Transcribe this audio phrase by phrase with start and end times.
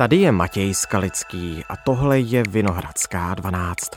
[0.00, 3.90] Tady je Matěj Skalický a tohle je Vinohradská 12.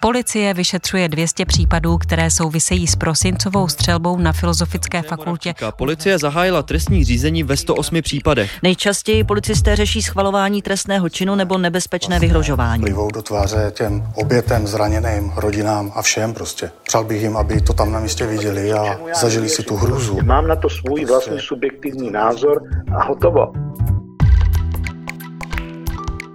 [0.00, 5.54] Policie vyšetřuje 200 případů, které souvisejí s prosincovou střelbou na Filozofické fakultě.
[5.76, 8.50] Policie zahájila trestní řízení ve 108 případech.
[8.62, 12.82] Nejčastěji policisté řeší schvalování trestného činu nebo nebezpečné vyhrožování.
[12.82, 16.70] Plivou do tváře těm obětem, zraněným, rodinám a všem prostě.
[16.82, 20.18] Přál bych jim, aby to tam na místě viděli a zažili si tu hruzu.
[20.22, 22.62] Mám na to svůj vlastní subjektivní názor
[22.96, 23.52] a hotovo.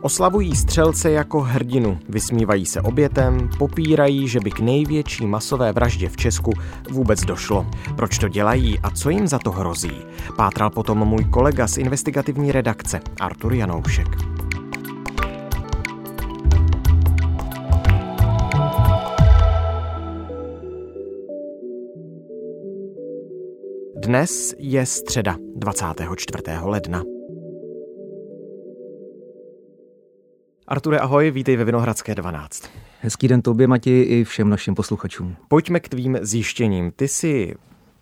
[0.07, 6.17] Oslavují střelce jako hrdinu, vysmívají se obětem, popírají, že by k největší masové vraždě v
[6.17, 6.53] Česku
[6.91, 7.67] vůbec došlo.
[7.95, 9.91] Proč to dělají a co jim za to hrozí?
[10.37, 14.07] Pátral potom můj kolega z investigativní redakce Artur Janoušek.
[23.95, 26.43] Dnes je středa 24.
[26.61, 27.16] ledna.
[30.69, 32.63] Arture, ahoj, vítej ve Vinohradské 12.
[33.01, 35.35] Hezký den tobě, Matěji, i všem našim posluchačům.
[35.47, 36.91] Pojďme k tvým zjištěním.
[36.95, 37.55] Ty jsi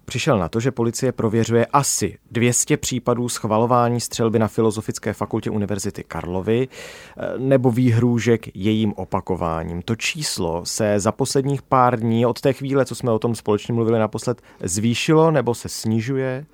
[0.05, 6.03] přišel na to, že policie prověřuje asi 200 případů schvalování střelby na Filozofické fakultě Univerzity
[6.03, 9.81] Karlovy eh, nebo výhrůžek jejím opakováním.
[9.81, 13.73] To číslo se za posledních pár dní od té chvíle, co jsme o tom společně
[13.73, 16.45] mluvili naposled, zvýšilo nebo se snižuje?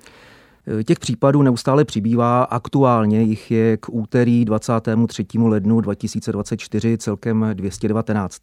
[0.84, 2.42] Těch případů neustále přibývá.
[2.42, 5.26] Aktuálně jich je k úterý 23.
[5.38, 8.40] lednu 2024 celkem 219.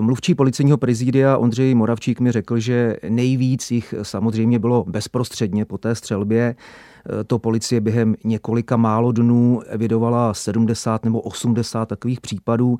[0.00, 5.94] Mluvčí policejního prezidia Ondřej Moravčík mi řekl, že nejvíc jich samozřejmě bylo bezprostředně po té
[5.94, 6.54] střelbě.
[7.26, 12.78] To policie během několika málo dnů evidovala 70 nebo 80 takových případů.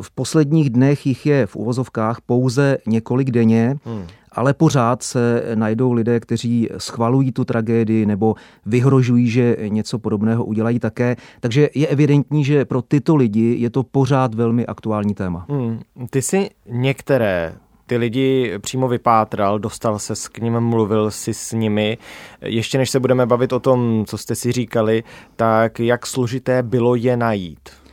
[0.00, 3.76] V posledních dnech jich je v uvozovkách pouze několik denně.
[3.84, 8.34] Hmm ale pořád se najdou lidé, kteří schvalují tu tragédii nebo
[8.66, 11.16] vyhrožují, že něco podobného udělají také.
[11.40, 15.46] Takže je evidentní, že pro tyto lidi je to pořád velmi aktuální téma.
[15.48, 15.80] Hmm.
[16.10, 17.54] Ty si některé
[17.88, 21.98] ty lidi přímo vypátral, dostal se k ním, mluvil si s nimi.
[22.40, 25.04] Ještě než se budeme bavit o tom, co jste si říkali,
[25.36, 27.87] tak jak složité bylo je najít?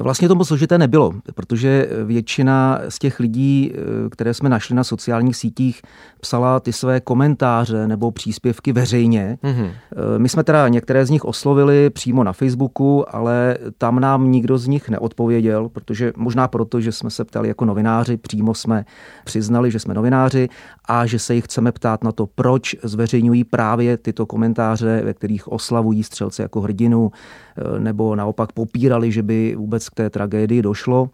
[0.00, 4.84] Vlastně to moc složité nebylo, protože většina z těch lidí, eh, které jsme našli na
[4.84, 5.82] sociálních sítích,
[6.20, 9.38] psala ty své komentáře nebo příspěvky veřejně.
[9.42, 9.70] Mm-hmm.
[10.18, 14.66] My jsme teda některé z nich oslovili přímo na Facebooku, ale tam nám nikdo z
[14.66, 18.84] nich neodpověděl, protože možná proto, že jsme se ptali jako novináři, přímo jsme
[19.24, 20.48] přiznali, že jsme novináři
[20.88, 25.48] a že se jich chceme ptát na to, proč zveřejňují právě tyto komentáře, ve kterých
[25.48, 31.08] oslavují střelce jako hrdinu, eh, nebo naopak popírali, že by vůbec k té tragédii došlo.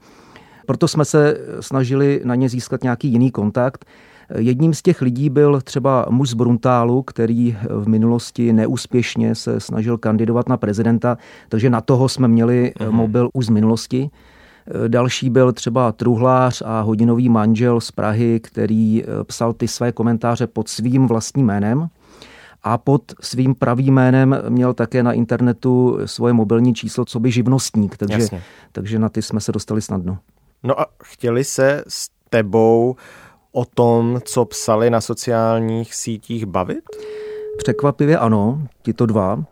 [0.67, 3.85] Proto jsme se snažili na ně získat nějaký jiný kontakt.
[4.39, 9.99] Jedním z těch lidí byl třeba muž z Bruntálu, který v minulosti neúspěšně se snažil
[9.99, 11.19] kandidovat na prezidenta,
[11.49, 12.91] takže na toho jsme měli uh-huh.
[12.91, 14.11] mobil už z minulosti.
[14.89, 20.69] Další byl třeba truhlář a hodinový manžel z Prahy, který psal ty své komentáře pod
[20.69, 21.89] svým vlastním jménem
[22.65, 27.97] a pod svým pravým jménem měl také na internetu svoje mobilní číslo, co by živnostník,
[27.97, 28.27] takže,
[28.73, 30.19] takže na ty jsme se dostali snadno.
[30.63, 32.97] No a chtěli se s tebou
[33.53, 36.85] o tom, co psali na sociálních sítích bavit?
[37.59, 39.45] Překvapivě ano, tito dva.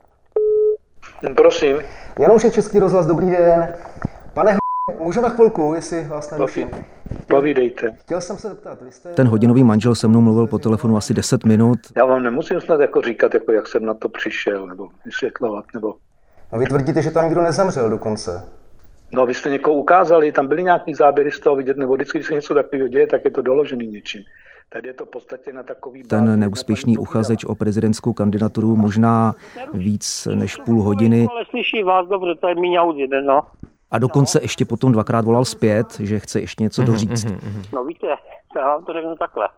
[1.36, 1.76] Prosím.
[2.18, 3.74] Janoušek Český rozhlas, dobrý den.
[4.34, 4.56] Pane
[5.00, 6.68] můžu na chvilku, jestli vás neruším?
[7.26, 7.96] Povídejte.
[8.00, 9.08] Chtěl jsem se zeptat, vy jste...
[9.08, 11.78] Ten hodinový manžel se mnou mluvil po telefonu asi 10 minut.
[11.96, 15.94] Já vám nemusím snad jako říkat, jako jak jsem na to přišel, nebo vysvětlovat, nebo...
[16.52, 18.48] A vy tvrdíte, že tam nikdo nezemřel dokonce?
[19.12, 22.26] No, vy jste někoho ukázali, tam byly nějaký záběry z toho vidět, nebo vždycky, když
[22.26, 24.22] se něco takového děje, tak je to doložený něčím.
[24.72, 26.02] Tady je to v podstatě na takový...
[26.02, 29.34] Ten neúspěšný uchazeč o prezidentskou kandidaturu možná
[29.74, 31.26] víc než půl hodiny.
[31.30, 33.42] Ale slyší vás dobře, to je míň jeden, no.
[33.90, 37.26] A dokonce ještě potom dvakrát volal zpět, že chce ještě něco Mhm, doříct.
[37.72, 38.06] No víte,
[38.56, 39.48] já vám to řeknu takhle.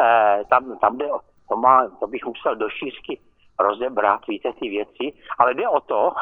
[0.00, 3.18] E, tam, tam jde o, to, má, to bych musel do šířky
[3.60, 6.12] rozebrat, víte, ty věci, ale jde o to,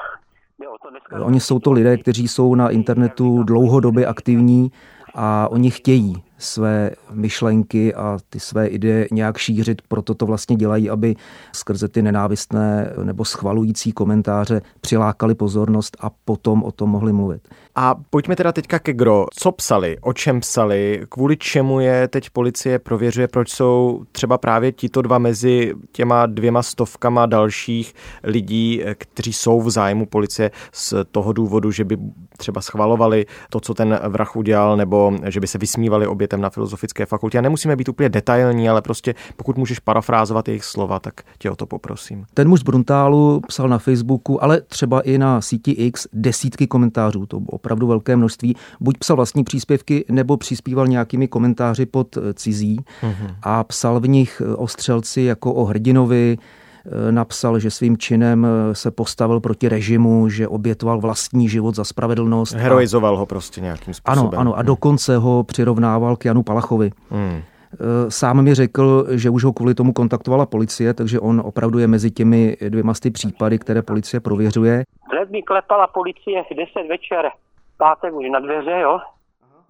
[0.61, 1.25] jde o to dneska...
[1.25, 4.73] Oni jsou to lidé, kteří jsou na internetu dlouhodobě aktivní
[5.15, 10.91] a oni chtějí své myšlenky a ty své ideje nějak šířit, proto to vlastně dělají,
[10.91, 11.15] aby
[11.53, 17.49] skrze ty nenávistné nebo schvalující komentáře přilákali pozornost a potom o tom mohli mluvit.
[17.75, 19.27] A pojďme teda teďka ke gro.
[19.35, 24.73] Co psali, o čem psali, kvůli čemu je teď policie prověřuje, proč jsou třeba právě
[24.73, 27.95] tito dva mezi těma dvěma stovkama dalších
[28.25, 31.99] lidí, kteří jsou v zájmu policie z toho důvodu, že by
[32.39, 36.51] třeba schvalovali to, co ten vrah udělal, nebo že by se vysmívali obětem studentem na
[36.51, 37.39] Filozofické fakultě.
[37.39, 41.57] A nemusíme být úplně detailní, ale prostě pokud můžeš parafrázovat jejich slova, tak tě o
[41.57, 42.25] to poprosím.
[42.35, 47.27] Ten muž z Bruntálu psal na Facebooku, ale třeba i na síti X desítky komentářů,
[47.27, 48.57] to bylo opravdu velké množství.
[48.81, 53.35] Buď psal vlastní příspěvky, nebo přispíval nějakými komentáři pod cizí mm-hmm.
[53.43, 56.62] a psal v nich o střelci jako o hrdinovi, Eh,
[57.11, 62.55] napsal, že svým činem eh, se postavil proti režimu, že obětoval vlastní život za spravedlnost.
[62.55, 64.29] Heroizoval ho prostě nějakým způsobem.
[64.29, 66.91] Ano, ano, a dokonce ho přirovnával k Janu Palachovi.
[67.11, 67.43] Hmm.
[67.73, 71.87] Eh, sám mi řekl, že už ho kvůli tomu kontaktovala policie, takže on opravdu je
[71.87, 74.85] mezi těmi dvěma ty případy, které policie prověřuje.
[75.13, 77.31] Hned mi klepala policie v 10 večer,
[77.79, 78.99] pátek už na dveře, jo.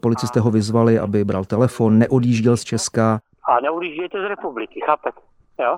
[0.01, 3.19] Policisté ho vyzvali, aby bral telefon, neodjížděl z Česka.
[3.47, 5.19] A neodjíždějte z republiky, chápete?
[5.59, 5.77] Jo?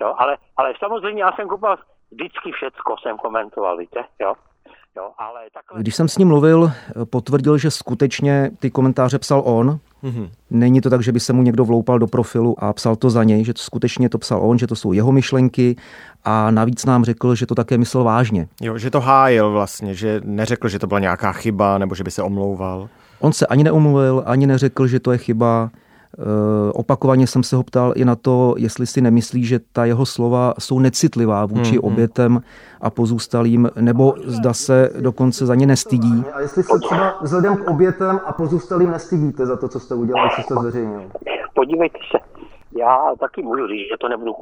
[0.00, 1.76] Jo, ale, ale samozřejmě já jsem kupoval
[2.10, 4.34] vždycky všecko, jsem komentoval, víte, jo.
[4.96, 5.80] Jo, ale takhle...
[5.80, 6.70] Když jsem s ním mluvil,
[7.10, 9.78] potvrdil, že skutečně ty komentáře psal on.
[10.04, 10.30] Mm-hmm.
[10.50, 13.24] Není to tak, že by se mu někdo vloupal do profilu a psal to za
[13.24, 15.76] něj, že to skutečně to psal on, že to jsou jeho myšlenky
[16.24, 18.48] a navíc nám řekl, že to také myslel vážně.
[18.60, 22.10] Jo, že to hájil vlastně, že neřekl, že to byla nějaká chyba nebo že by
[22.10, 22.88] se omlouval.
[23.20, 25.70] On se ani neomluvil, ani neřekl, že to je chyba.
[26.18, 30.06] Eh, opakovaně jsem se ho ptal i na to, jestli si nemyslí, že ta jeho
[30.06, 32.42] slova jsou necitlivá vůči hmm, obětem
[32.80, 36.24] a pozůstalým, nebo zda se dokonce za ně nestydí.
[36.32, 40.30] A jestli se třeba vzhledem k obětem a pozůstalým nestydíte za to, co jste udělali,
[40.36, 41.10] co jste zveřejnil?
[41.54, 42.18] Podívejte se,
[42.78, 44.32] já taky můžu říct, že to nebudu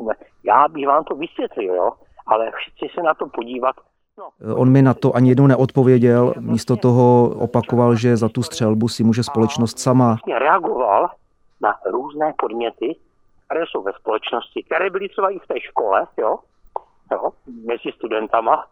[0.45, 1.91] Já bych vám to vysvětlil, jo?
[2.27, 3.77] ale chci se na to podívat
[4.19, 4.57] No.
[4.57, 9.05] On mi na to ani jednou neodpověděl, místo toho opakoval, že za tu střelbu si
[9.05, 10.17] může společnost sama.
[10.39, 11.09] Reagoval
[11.63, 12.97] na různé podněty,
[13.47, 16.39] které jsou ve společnosti, které byly třeba i v té škole, jo,
[17.13, 17.31] jo
[17.67, 18.65] mezi studentama.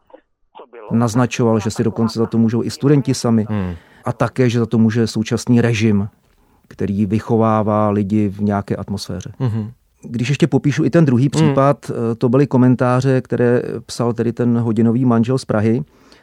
[0.61, 0.89] Co bylo.
[0.93, 3.47] Naznačoval, že si dokonce za to můžou i studenti sami.
[3.49, 3.75] Hmm.
[4.05, 6.09] A také, že za to může současný režim,
[6.69, 9.33] který vychovává lidi v nějaké atmosféře.
[9.39, 9.73] Hmm.
[10.03, 11.31] Když ještě popíšu i ten druhý hmm.
[11.31, 12.17] případ, hmm.
[12.19, 15.83] to byly komentáře, které psal tedy ten hodinový manžel z Prahy.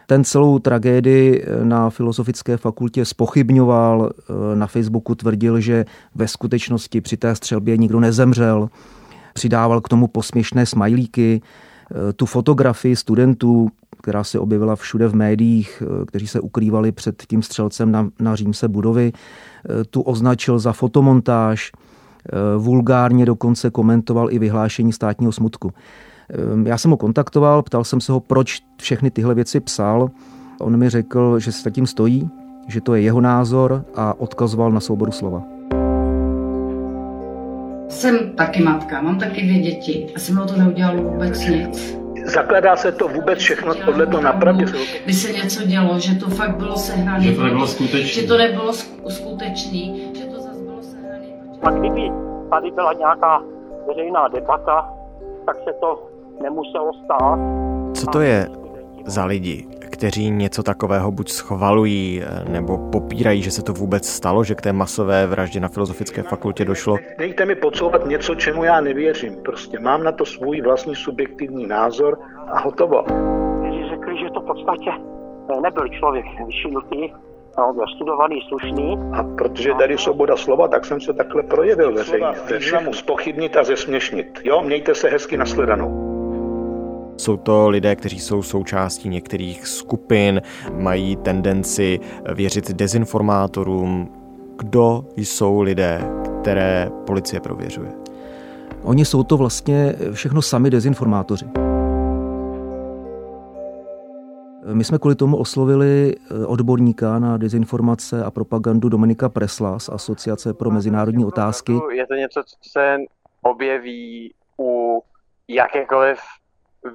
[0.09, 5.85] Ten celou tragédii eh, na Filozofické fakultě spochybňoval, eh, na Facebooku tvrdil, že
[6.15, 8.69] ve skutečnosti při té střelbě nikdo nezemřel,
[9.33, 13.69] přidával k tomu posměšné smajlíky, eh, tu fotografii studentů,
[14.01, 18.67] která se objevila všude v médiích, kteří se ukrývali před tím střelcem na, na římse
[18.67, 19.12] budovy,
[19.89, 21.71] tu označil za fotomontáž,
[22.57, 25.73] vulgárně dokonce komentoval i vyhlášení státního smutku.
[26.33, 30.09] Ehm, já jsem ho kontaktoval, ptal jsem se ho, proč všechny tyhle věci psal.
[30.61, 32.29] On mi řekl, že se zatím stojí,
[32.67, 35.43] že to je jeho názor a odkazoval na souboru slova.
[37.89, 41.99] Jsem taky matka, mám taky dvě děti a jsem to neudělal vůbec nic.
[42.25, 44.65] Zakladá se to vůbec všechno podle toho napravdě?
[45.05, 47.23] By se něco dělo, že to fakt bylo sehrané.
[47.23, 48.21] Že to nebylo skutečné.
[48.21, 48.73] Že to nebylo
[49.07, 51.25] skutečný, že to zase bylo sehrané.
[51.61, 52.11] A kdyby
[52.49, 53.41] tady byla nějaká
[53.87, 54.93] veřejná debata,
[55.45, 56.08] tak se to
[56.44, 57.39] nemuselo stát.
[57.94, 58.47] Co to je
[59.06, 64.56] za lidi, kteří něco takového buď schvalují, nebo popírají, že se to vůbec stalo, že
[64.56, 66.97] k té masové vraždě na Filozofické fakultě došlo?
[67.18, 69.36] Dejte mi podsouvat něco, čemu já nevěřím.
[69.45, 73.03] Prostě mám na to svůj vlastní subjektivní názor a hotovo.
[73.62, 74.91] Když řekli, že to v podstatě
[75.57, 77.13] eh, nebyl člověk vyšinutý,
[77.57, 78.97] no, byl studovaný, slušný.
[79.13, 82.27] A protože tady svoboda slova, tak jsem se takhle projevil veřejně.
[82.57, 84.39] Významu spochybnit a zesměšnit.
[84.44, 86.08] Jo, mějte se hezky nasledanou.
[87.19, 90.41] Jsou to lidé, kteří jsou součástí některých skupin,
[90.74, 92.00] mají tendenci
[92.36, 94.12] věřit dezinformátorům.
[94.58, 96.01] Kdo jsou lidé,
[96.41, 97.91] které policie prověřuje?
[98.84, 101.46] Oni jsou to vlastně všechno sami dezinformátoři.
[104.74, 106.15] My jsme kvůli tomu oslovili
[106.46, 111.74] odborníka na dezinformace a propagandu Dominika Presla z Asociace pro mezinárodní otázky.
[111.91, 112.98] Je to něco, co se
[113.41, 115.01] objeví u
[115.48, 116.20] jakékoliv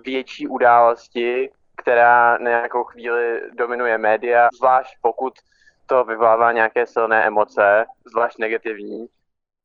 [0.04, 5.34] větší události, která na nějakou chvíli dominuje média, zvlášť pokud
[5.86, 9.06] to vyvolává nějaké silné emoce, zvlášť negativní.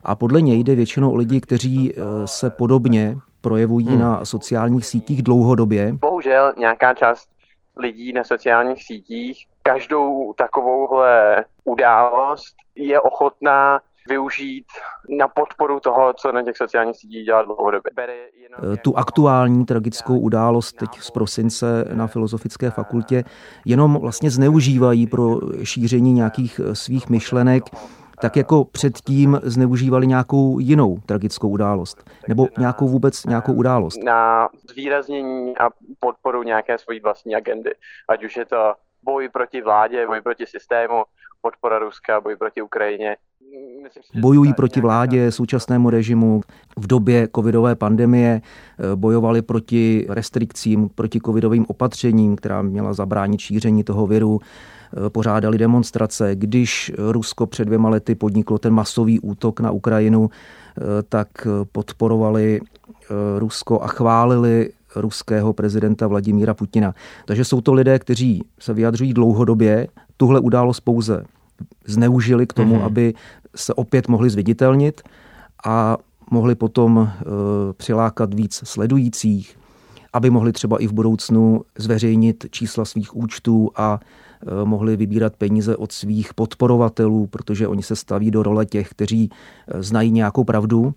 [0.03, 3.99] A podle něj jde většinou o lidi, kteří eh, se podobně projevují hmm.
[3.99, 5.93] na sociálních sítích dlouhodobě.
[5.93, 7.29] Bohužel nějaká část
[7.77, 14.65] lidí na sociálních sítích každou takovouhle událost je ochotná využít
[15.19, 17.91] na podporu toho, co na těch sociálních sítích dělá dlouhodobě.
[17.97, 23.23] Eh, tu aktuální tragickou událost teď z prosince na Filozofické fakultě
[23.65, 27.63] jenom vlastně zneužívají pro šíření nějakých eh, svých myšlenek,
[28.21, 34.03] tak jako předtím zneužívali nějakou jinou tragickou událost, nebo nějakou vůbec nějakou událost.
[34.03, 37.73] Na zvýraznění a podporu nějaké svojí vlastní agendy,
[38.09, 41.03] ať už je to boj proti vládě, boj proti systému,
[41.41, 43.17] podpora Ruska, boj proti Ukrajině.
[44.15, 46.41] Bojují proti vládě, současnému režimu.
[46.77, 53.83] V době covidové pandemie eh, bojovali proti restrikcím, proti covidovým opatřením, která měla zabránit šíření
[53.83, 56.35] toho viru eh, pořádali demonstrace.
[56.35, 61.27] Když Rusko před dvěma lety podniklo ten masový útok na Ukrajinu, eh, tak
[61.71, 62.61] podporovali
[63.37, 66.93] Rusko a chválili ruského prezidenta Vladimíra Putina.
[67.25, 71.23] Takže jsou to lidé, kteří se vyjadřují dlouhodobě, tuhle událost pouze
[71.85, 72.85] zneužili k tomu, mm-hmm.
[72.85, 73.13] aby
[73.55, 75.01] se opět mohli zviditelnit
[75.65, 75.97] a
[76.31, 77.07] mohli potom uh,
[77.73, 79.57] přilákat víc sledujících,
[80.13, 85.77] aby mohli třeba i v budoucnu zveřejnit čísla svých účtů a uh, mohli vybírat peníze
[85.77, 90.93] od svých podporovatelů, protože oni se staví do role těch, kteří uh, znají nějakou pravdu.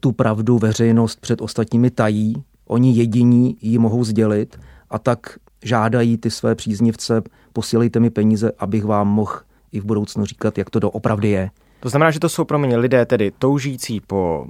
[0.00, 2.34] Tu pravdu veřejnost před ostatními tají,
[2.66, 4.58] oni jediní ji mohou sdělit
[4.90, 9.32] a tak žádají ty své příznivce, posílejte mi peníze, abych vám mohl
[9.74, 11.50] i v budoucnu říkat, jak to doopravdy je.
[11.80, 14.46] To znamená, že to jsou pro mě lidé tedy toužící po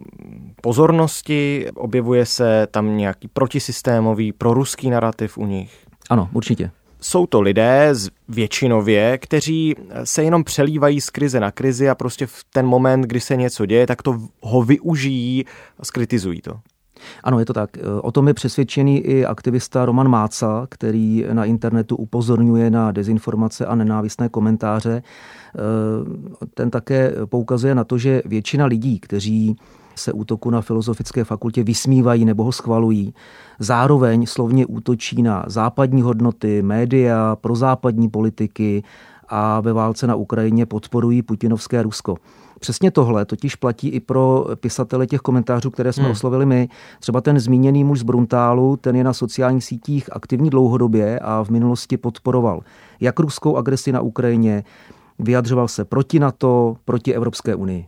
[0.60, 5.72] pozornosti, objevuje se tam nějaký protisystémový, proruský narrativ u nich?
[6.10, 6.70] Ano, určitě.
[7.00, 7.94] Jsou to lidé
[8.28, 13.20] většinově, kteří se jenom přelívají z krize na krizi a prostě v ten moment, kdy
[13.20, 15.44] se něco děje, tak to ho využijí
[15.78, 16.60] a skritizují to.
[17.22, 17.70] Ano, je to tak.
[18.02, 23.74] O tom je přesvědčený i aktivista Roman Máca, který na internetu upozorňuje na dezinformace a
[23.74, 25.02] nenávistné komentáře.
[26.54, 29.56] Ten také poukazuje na to, že většina lidí, kteří
[29.96, 33.14] se útoku na Filozofické fakultě vysmívají nebo ho schvalují.
[33.58, 38.82] Zároveň slovně útočí na západní hodnoty, média, prozápadní politiky
[39.28, 42.16] a ve válce na Ukrajině podporují putinovské Rusko.
[42.64, 46.12] Přesně tohle totiž platí i pro pisatele těch komentářů, které jsme hmm.
[46.12, 46.68] oslovili my.
[47.00, 51.50] Třeba ten zmíněný muž z Bruntálu, ten je na sociálních sítích aktivní dlouhodobě a v
[51.50, 52.60] minulosti podporoval
[53.00, 54.64] jak ruskou agresi na Ukrajině,
[55.18, 57.86] vyjadřoval se proti NATO, proti Evropské unii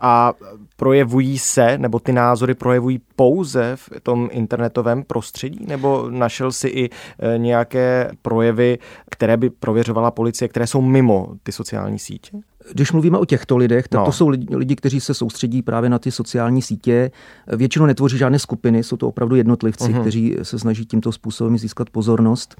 [0.00, 0.32] a
[0.76, 6.90] projevují se, nebo ty názory projevují pouze v tom internetovém prostředí, nebo našel si i
[6.90, 8.78] e, nějaké projevy,
[9.10, 12.38] které by prověřovala policie, které jsou mimo ty sociální sítě?
[12.72, 14.06] Když mluvíme o těchto lidech, tak no.
[14.06, 17.10] to jsou lidi, lidi, kteří se soustředí právě na ty sociální sítě.
[17.46, 20.00] Většinou netvoří žádné skupiny, jsou to opravdu jednotlivci, uh-huh.
[20.00, 22.56] kteří se snaží tímto způsobem získat pozornost.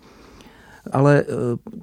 [0.93, 1.25] Ale e,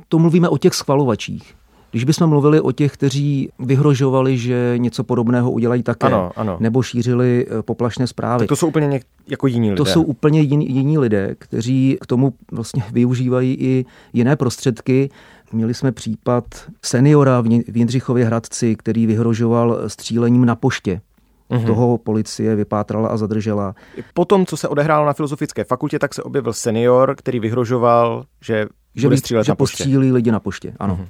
[0.08, 1.56] to mluvíme o těch schvalovačích.
[1.92, 6.58] Když bychom mluvili o těch, kteří vyhrožovali, že něco podobného udělají také, ano, ano.
[6.60, 8.40] nebo šířili eh, poplašné zprávy.
[8.40, 9.78] Tak to jsou úplně něk- jako jiní lidé.
[9.78, 15.10] To jsou úplně jiní, jiní lidé, kteří k tomu vlastně využívají i jiné prostředky.
[15.54, 16.44] Měli jsme případ
[16.86, 21.02] seniora v Jindřichově Hradci, který vyhrožoval střílením na poště.
[21.50, 21.66] Uhum.
[21.66, 23.76] Toho policie vypátrala a zadržela.
[24.14, 28.68] Po tom, co se odehrálo na Filozofické fakultě, tak se objevil senior, který vyhrožoval, že,
[28.96, 29.78] že bude střílet že na poště.
[29.78, 30.94] postřílí lidi na poště, ano.
[30.94, 31.08] Uhum.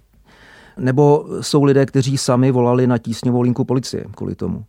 [0.77, 4.65] Nebo jsou lidé, kteří sami volali na tísňovou linku policie kvůli tomu.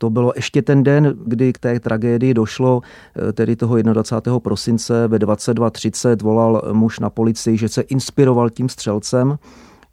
[0.00, 2.80] To bylo ještě ten den, kdy k té tragédii došlo,
[3.28, 4.40] eh, tedy toho 21.
[4.40, 9.38] prosince ve 22.30 volal muž na policii, že se inspiroval tím střelcem,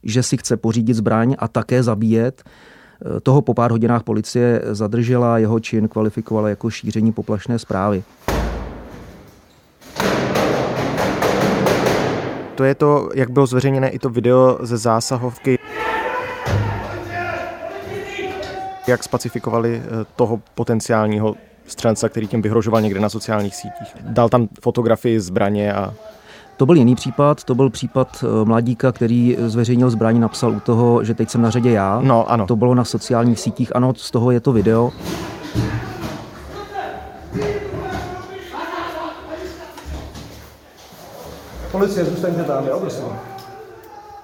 [0.04, 2.44] že si chce pořídit zbraň a také zabíjet.
[2.44, 8.04] Eh, toho po pár hodinách policie zadržela, jeho čin kvalifikovala jako šíření poplašné zprávy.
[12.56, 15.60] To je to, jak bylo zveřejněné i to video ze zásahovky.
[18.88, 21.36] Jak spacifikovali eh, toho potenciálního
[21.68, 23.96] střelce, který tím vyhrožoval někde na sociálních sítích.
[24.02, 25.94] Dal tam fotografii zbraně a
[26.58, 31.04] to byl jiný případ, to byl případ eh, mladíka, který zveřejnil zbraň, napsal u toho,
[31.04, 32.02] že teď jsem na řadě já.
[32.04, 32.48] No, ano.
[32.48, 34.92] To bylo na sociálních sítích, ano, z toho je to video.
[41.72, 43.37] Policie, zůstaňte tam, jo, prosím.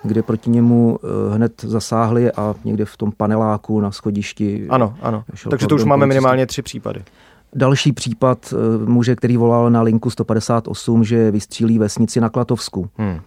[0.04, 4.68] Kde proti němu eh, hned zasáhli a někde v tom paneláku na schodišti.
[4.70, 5.24] Ano, ano.
[5.50, 7.04] Takže to už máme minimálně tři případy.
[7.56, 12.90] Další případ eh, muže, který volal na linku 158, že vystřílí vesnici na Klatovsku.
[12.98, 13.20] Hmm.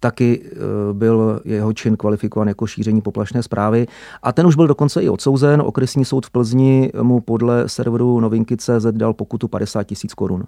[0.00, 0.56] Taky eh,
[0.92, 3.86] byl jeho čin kvalifikován jako šíření poplašné zprávy.
[4.22, 5.60] A ten už byl dokonce i odsouzen.
[5.60, 10.44] Okresní soud v Plzni mu podle serveru novinky.cz dal pokutu 50 tisíc korun.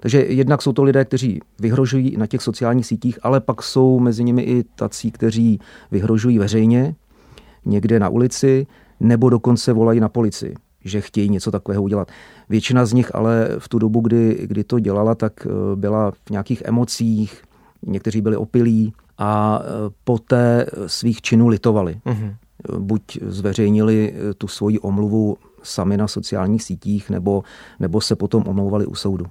[0.00, 4.24] Takže jednak jsou to lidé, kteří vyhrožují na těch sociálních sítích, ale pak jsou mezi
[4.24, 6.94] nimi i tací, kteří vyhrožují veřejně,
[7.64, 8.66] někde na ulici,
[9.00, 10.54] nebo dokonce volají na policii
[10.84, 12.08] že chtějí něco takového udělat.
[12.48, 16.30] Většina z nich ale v tu dobu, kdy, kdy to dělala, tak eh, byla v
[16.30, 17.42] nějakých emocích,
[17.86, 19.66] někteří byli opilí a eh,
[20.04, 22.00] poté svých činů litovali.
[22.06, 22.34] Mm-hmm.
[22.78, 27.42] Buď zveřejnili tu svoji omluvu sami na sociálních sítích, nebo,
[27.80, 29.26] nebo se potom omlouvali u soudu.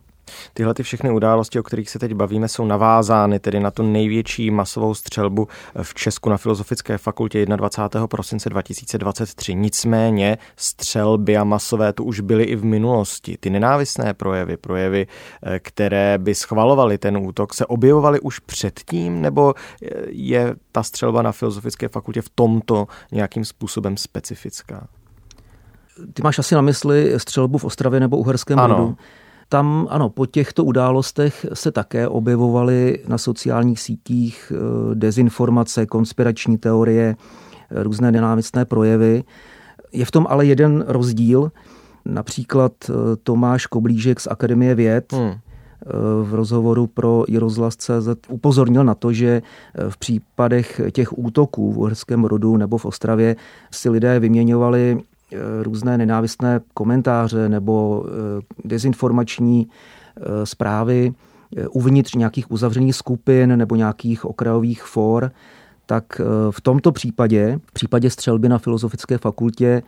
[0.54, 4.52] Tyhle ty všechny události, o kterých se teď bavíme, jsou navázány tedy na tu největší
[4.52, 5.48] masovou střelbu
[5.82, 8.08] v Česku na Filozofické fakultě 21.
[8.08, 9.56] prosince 2023.
[9.56, 13.38] Nicméně střelby a masové tu už byly i v minulosti.
[13.40, 15.08] Ty nenávistné projevy, projevy,
[15.44, 21.22] eh, které by schvalovaly ten útok, se objevovaly už předtím, nebo eh, je ta střelba
[21.22, 24.88] na Filozofické fakultě v tomto nějakým způsobem specifická?
[26.14, 28.76] Ty máš asi na mysli střelbu v Ostravě nebo Uherském ano.
[28.76, 28.98] Brodu?
[29.52, 37.16] Tam, ano, po těchto událostech se také objevovaly na sociálních sítích eh, dezinformace, konspirační teorie,
[37.72, 39.24] eh, různé nenávistné projevy.
[39.92, 41.52] Je v tom ale jeden rozdíl.
[42.06, 45.34] Například eh, Tomáš Koblížek z Akademie věd hmm
[46.24, 47.24] v rozhovoru pro
[47.78, 49.42] CZ upozornil na to, že
[49.90, 53.36] v případech těch útoků v Uherském rodu nebo v Ostravě
[53.72, 55.02] si lidé vyměňovali
[55.62, 61.14] různé nenávistné komentáře nebo eh, dezinformační eh, zprávy
[61.72, 65.32] uvnitř nějakých uzavřených skupin nebo nějakých okrajových for,
[65.86, 66.22] tak
[66.52, 69.84] v tomto případě, v případě střelby na Filozofické fakultě,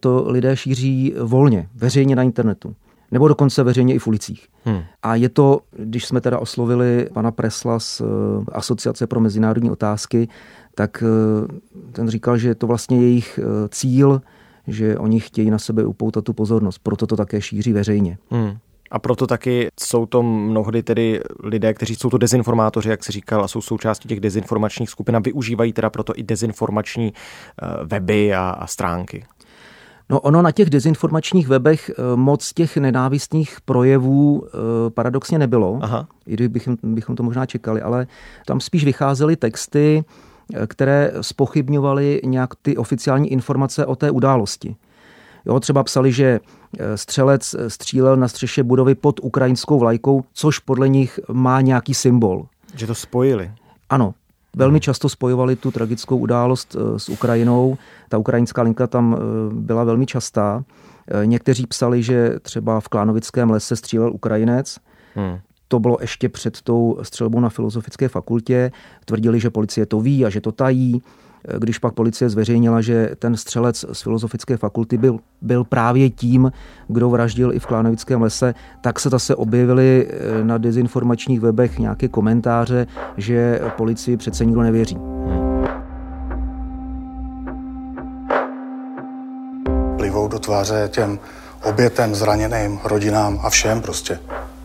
[0.00, 2.74] to lidé šíří volně, veřejně na internetu.
[3.10, 4.48] Nebo dokonce veřejně i v ulicích.
[4.64, 4.80] Hmm.
[5.02, 8.02] A je to, když jsme teda oslovili pana Presla z
[8.52, 10.28] Asociace pro mezinárodní otázky,
[10.74, 11.04] tak
[11.92, 14.20] ten říkal, že je to vlastně jejich cíl
[14.68, 18.18] že oni chtějí na sebe upoutat tu pozornost, proto to také šíří veřejně.
[18.30, 18.56] Hmm.
[18.90, 23.44] A proto taky jsou to mnohdy tedy lidé, kteří jsou to dezinformátoři, jak se říkal,
[23.44, 28.50] a jsou součástí těch dezinformačních skupin a využívají teda proto i dezinformační eh, weby a,
[28.50, 29.24] a stránky.
[30.10, 36.08] No ono na těch dezinformačních webech eh, moc těch nenávistných projevů eh, paradoxně nebylo, Aha.
[36.26, 38.06] i kdybychom bychom to možná čekali, ale
[38.46, 40.04] tam spíš vycházely texty,
[40.66, 44.76] které spochybňovaly nějak ty oficiální informace o té události.
[45.46, 46.40] Jo, třeba psali, že
[46.78, 52.46] e, střelec střílel na střeše budovy pod ukrajinskou vlajkou, což podle nich má nějaký symbol.
[52.74, 53.50] Že to spojili.
[53.90, 54.14] Ano,
[54.56, 57.76] velmi často spojovali tu tragickou událost s Ukrajinou.
[58.08, 59.16] Ta ukrajinská linka tam
[59.52, 60.64] byla velmi častá.
[61.24, 64.78] Někteří psali, že třeba v Klánovickém lese střílel Ukrajinec.
[65.14, 68.72] Hmm to bylo ještě před tou střelbou na Filozofické fakultě.
[69.04, 71.02] Tvrdili, že policie to ví a že to tají.
[71.58, 76.52] Když pak policie zveřejnila, že ten střelec z Filozofické fakulty byl, byl právě tím,
[76.88, 82.08] kdo vraždil i v Klánovickém lese, tak se zase objevily eh, na dezinformačních webech nějaké
[82.08, 84.98] komentáře, že policii přece nikdo nevěří.
[89.96, 91.18] Plivou do tváře těm
[91.64, 94.18] obětem, zraněným, rodinám a všem prostě.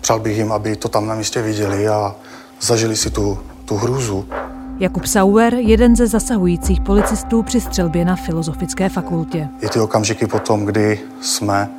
[0.03, 2.15] Přál bych jim, aby to tam na místě viděli a
[2.61, 4.25] zažili si tu, tu hrůzu.
[4.79, 9.49] Jakub Sauer, jeden ze zasahujících policistů při střelbě na Filozofické fakultě.
[9.61, 11.69] Je ty okamžiky potom, kdy jsme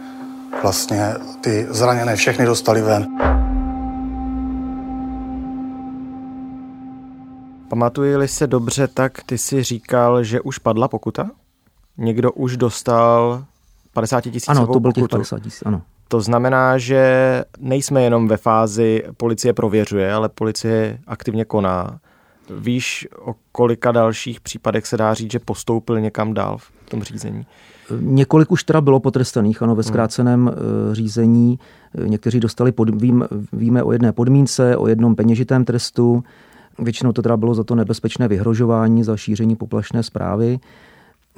[0.62, 3.06] vlastně ty zraněné všechny dostali ven.
[7.68, 11.30] Pamatuji-li se dobře, tak ty si říkal, že už padla pokuta?
[11.98, 13.44] Někdo už dostal
[13.92, 15.82] 50 tisíc Ano, to byl těch 50 tisíc, ano.
[16.14, 21.98] To znamená, že nejsme jenom ve fázi policie prověřuje, ale policie aktivně koná.
[22.50, 27.46] Víš, o kolika dalších případech se dá říct, že postoupil někam dál v tom řízení?
[28.00, 29.88] Několik už teda bylo potrestaných, ano, ve hmm.
[29.88, 30.94] zkráceném hmm.
[30.94, 31.58] řízení.
[32.06, 36.24] Někteří dostali, pod, vím, víme o jedné podmínce, o jednom peněžitém trestu.
[36.78, 40.58] Většinou to teda bylo za to nebezpečné vyhrožování, za šíření poplašné zprávy.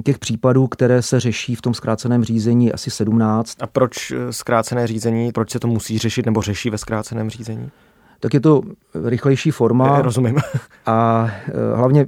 [0.05, 3.63] Těch případů, které se řeší v tom zkráceném řízení, asi 17.
[3.63, 7.71] A proč eh, zkrácené řízení, proč se to musí řešit nebo řeší ve zkráceném řízení?
[8.21, 8.63] Tak je to
[9.05, 9.97] rychlejší forma.
[9.97, 10.37] Je, rozumím.
[10.87, 12.07] A eh, hlavně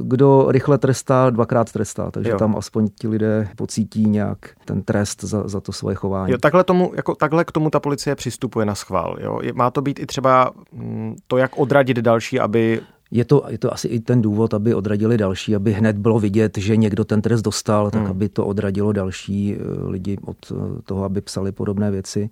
[0.00, 2.38] kdo rychle trestá, dvakrát trestá, takže jo.
[2.38, 6.32] tam aspoň ti lidé pocítí nějak ten trest za, za to svoje chování.
[6.32, 9.16] Jo, takhle, tomu, jako, takhle k tomu ta policie přistupuje na schvál.
[9.20, 9.40] Jo?
[9.54, 12.80] Má to být i třeba mm, to, jak odradit další, aby
[13.12, 16.58] je to, je to asi i ten důvod, aby odradili další, aby hned bylo vidět,
[16.58, 18.10] že někdo ten trest dostal, tak hmm.
[18.10, 22.30] aby to odradilo další eh, lidi od eh, toho, aby psali podobné věci.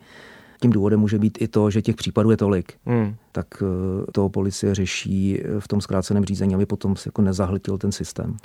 [0.60, 2.72] Tím důvodem může být i to, že těch případů je tolik.
[2.86, 3.14] Hmm.
[3.32, 7.92] Tak eh, to policie řeší v tom zkráceném řízení, aby potom se jako nezahltil ten
[7.92, 8.36] systém.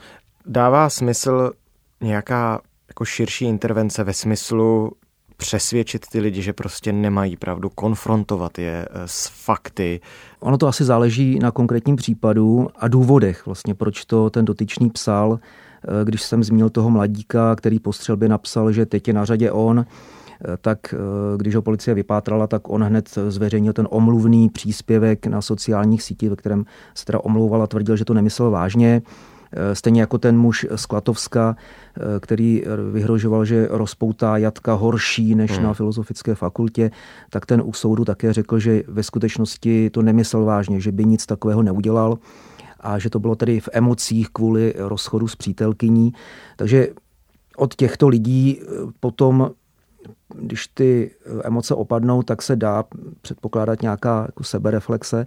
[0.46, 1.52] Dává smysl
[2.02, 4.92] nějaká jako širší intervence ve smyslu
[5.38, 10.00] přesvědčit ty lidi, že prostě nemají pravdu, konfrontovat je eh, s fakty.
[10.40, 15.40] Ono to asi záleží na konkrétním případu a důvodech, vlastně, proč to ten dotyčný psal.
[15.40, 19.52] Eh, když jsem zmínil toho mladíka, který po střelbě napsal, že teď je na řadě
[19.52, 20.96] on, eh, tak
[21.38, 26.36] když ho policie vypátrala, tak on hned zveřejnil ten omluvný příspěvek na sociálních sítích, ve
[26.36, 29.02] kterém se teda omlouval a tvrdil, že to nemyslel vážně.
[29.74, 31.56] Stejně jako ten muž z Klatovska,
[32.20, 35.64] který vyhrožoval, že rozpoutá jatka horší než hmm.
[35.64, 36.92] na filozofické fakultě,
[37.30, 41.26] tak ten u soudu také řekl, že ve skutečnosti to nemyslel vážně, že by nic
[41.26, 42.18] takového neudělal
[42.80, 46.14] a že to bylo tedy v emocích kvůli rozchodu s přítelkyní.
[46.56, 46.88] Takže
[47.58, 48.62] od těchto lidí
[49.00, 49.52] potom
[50.36, 51.12] když ty
[51.44, 52.84] emoce opadnou, tak se dá
[53.22, 55.26] předpokládat nějaká jako sebereflexe.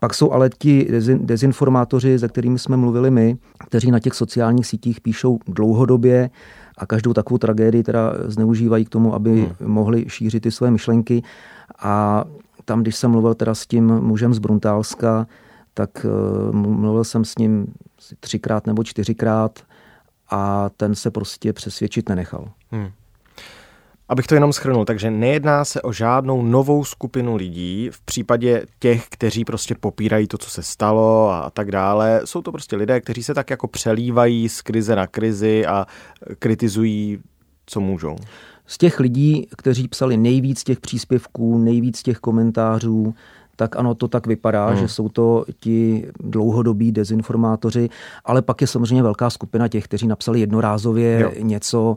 [0.00, 3.36] Pak jsou ale ti dezinformátoři, se kterými jsme mluvili my,
[3.68, 6.30] kteří na těch sociálních sítích píšou dlouhodobě
[6.78, 9.72] a každou takovou tragédii teda zneužívají k tomu, aby hmm.
[9.72, 11.22] mohli šířit ty své myšlenky.
[11.78, 12.24] A
[12.64, 15.26] tam, když jsem mluvil teda s tím mužem z Bruntálska,
[15.74, 16.06] tak
[16.50, 17.66] uh, mluvil jsem s ním
[18.20, 19.58] třikrát nebo čtyřikrát
[20.30, 22.48] a ten se prostě přesvědčit nenechal.
[22.70, 22.88] Hmm.
[24.08, 29.06] Abych to jenom schrnul, takže nejedná se o žádnou novou skupinu lidí v případě těch,
[29.08, 32.20] kteří prostě popírají to, co se stalo a tak dále.
[32.24, 35.86] Jsou to prostě lidé, kteří se tak jako přelívají z krize na krizi a
[36.38, 37.18] kritizují,
[37.66, 38.16] co můžou.
[38.66, 43.14] Z těch lidí, kteří psali nejvíc těch příspěvků, nejvíc těch komentářů,
[43.56, 44.78] tak ano, to tak vypadá, hmm.
[44.78, 47.88] že jsou to ti dlouhodobí dezinformátoři,
[48.24, 51.32] ale pak je samozřejmě velká skupina těch, kteří napsali jednorázově jo.
[51.40, 51.96] něco,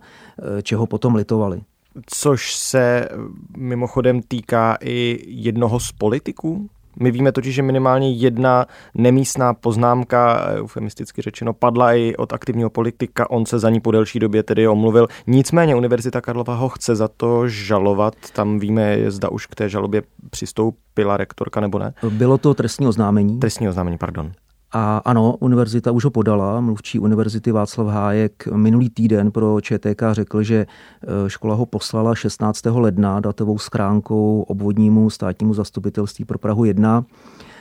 [0.58, 1.62] eh, čeho potom litovali
[2.06, 3.10] což se
[3.58, 6.70] mimochodem týká i jednoho z politiků.
[7.00, 13.30] My víme totiž, že minimálně jedna nemístná poznámka, eufemisticky řečeno, padla i od aktivního politika,
[13.30, 15.08] on se za ní po delší době tedy omluvil.
[15.28, 20.04] Nicméně Univerzita Karlova ho chce za to žalovat, tam víme, zda už k té žalobě
[20.30, 21.94] přistoupila rektorka nebo ne.
[22.10, 23.40] Bylo to trestní oznámení.
[23.40, 24.32] Trestní oznámení, pardon.
[24.74, 26.62] A ano, univerzita už ho podala.
[26.62, 32.66] Mluvčí univerzity Václav Hájek minulý týden pro ČTK řekl, že e, škola ho poslala 16.
[32.66, 37.06] ledna datovou schránkou obvodnímu státnímu zastupitelství pro Prahu 1.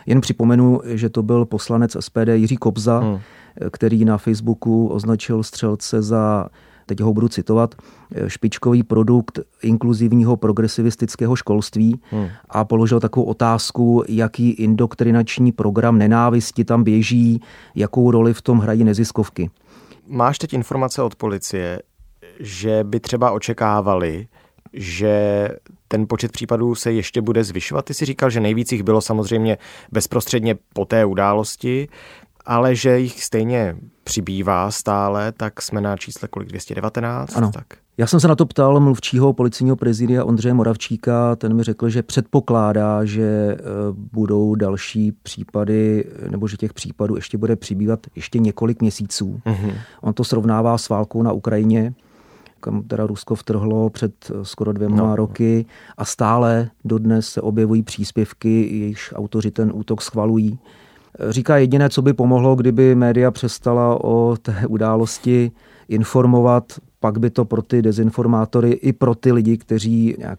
[0.06, 3.18] Jen připomenu, že to byl poslanec SPD Jiří Kobza, hmm.
[3.70, 6.46] který na Facebooku označil střelce za
[6.90, 7.74] teď ho budu citovat,
[8.14, 12.28] eh, špičkový produkt inkluzivního progresivistického školství hmm.
[12.48, 17.40] a položil takovou otázku, jaký indoktrinační program nenávisti tam běží,
[17.74, 19.50] jakou roli v tom hrají neziskovky.
[20.06, 21.82] Máš teď informace od policie,
[22.40, 24.26] že by třeba očekávali,
[24.72, 25.48] že
[25.88, 27.84] ten počet případů se ještě bude zvyšovat.
[27.84, 29.58] Ty si říkal, že nejvíc jich bylo samozřejmě
[29.92, 31.88] bezprostředně po té události
[32.46, 37.36] ale že jich stejně přibývá stále, tak jsme na čísle kolik 219?
[37.36, 37.50] Ano.
[37.54, 37.66] Tak.
[38.00, 42.02] Já jsem se na to ptal mluvčího policijního prezidia Ondřeje Moravčíka, ten mi řekl, že
[42.02, 43.58] předpokládá, že e,
[43.92, 49.40] budou další případy, nebo že těch případů ještě bude přibývat ještě několik měsíců.
[49.46, 49.74] Mm-hmm.
[50.00, 51.94] On to srovnává s válkou na Ukrajině,
[52.60, 55.16] kam teda Rusko vtrhlo před e, skoro dvěma no.
[55.16, 60.58] roky a stále dodnes se objevují příspěvky, jejichž autoři ten útok schvalují.
[61.28, 65.52] Říká jediné, co by pomohlo, kdyby média přestala o té události
[65.88, 66.64] informovat,
[67.00, 70.38] pak by to pro ty dezinformátory i pro ty lidi, kteří nějak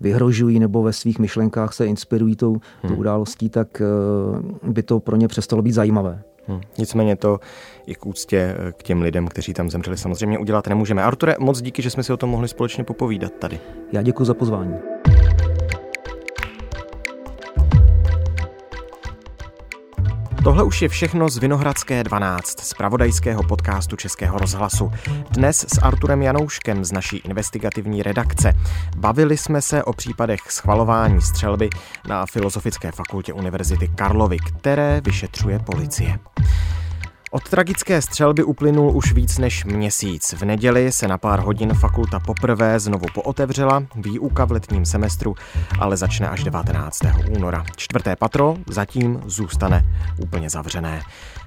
[0.00, 2.92] vyhrožují nebo ve svých myšlenkách se inspirují tou, hmm.
[2.92, 6.22] tou událostí, tak eh, by to pro ně přestalo být zajímavé.
[6.46, 6.60] Hmm.
[6.78, 7.40] Nicméně to
[7.86, 11.02] i k úctě eh, k těm lidem, kteří tam zemřeli, samozřejmě udělat nemůžeme.
[11.02, 13.60] Arture, moc díky, že jsme si o tom mohli společně popovídat tady.
[13.92, 14.74] Já děkuji za pozvání.
[20.44, 24.90] Tohle už je všechno z Vinohradské 12, z pravodajského podcastu Českého rozhlasu.
[25.30, 28.52] Dnes s Arturem Janouškem z naší investigativní redakce.
[28.96, 31.70] Bavili jsme se o případech schvalování střelby
[32.08, 36.18] na Filozofické fakultě Univerzity Karlovy, které vyšetřuje policie.
[37.34, 40.32] Od tragické střelby uplynul už víc než měsíc.
[40.32, 45.34] V neděli se na pár hodin fakulta poprvé znovu pootevřela, výuka v letním semestru
[45.80, 46.98] ale začne až 19.
[47.36, 47.64] února.
[47.76, 49.84] Čtvrté patro zatím zůstane
[50.22, 51.02] úplně zavřené.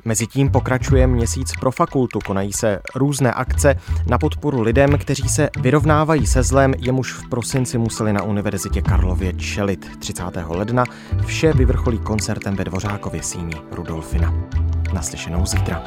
[0.06, 3.76] Mezitím pokračuje měsíc pro fakultu, konají se různé akce
[4.08, 9.34] na podporu lidem, kteří se vyrovnávají se zlem, jemuž v prosinci museli na Univerzitě Karlově
[9.34, 10.24] čelit 30.
[10.48, 10.84] ledna.
[11.26, 14.34] Vše vyvrcholí koncertem ve Dvořákově síni Rudolfina.
[14.94, 15.84] Naslyšenou zítra.